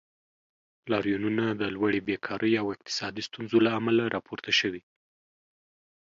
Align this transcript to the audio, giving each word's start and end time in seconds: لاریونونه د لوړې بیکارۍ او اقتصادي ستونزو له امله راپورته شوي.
لاریونونه 0.91 1.45
د 1.61 1.63
لوړې 1.75 1.99
بیکارۍ 2.07 2.53
او 2.61 2.65
اقتصادي 2.75 3.23
ستونزو 3.29 3.57
له 3.65 3.71
امله 3.79 4.03
راپورته 4.15 4.51
شوي. 4.59 4.81